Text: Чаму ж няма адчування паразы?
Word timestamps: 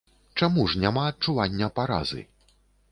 Чаму 0.39 0.63
ж 0.71 0.81
няма 0.85 1.03
адчування 1.11 1.71
паразы? 1.81 2.29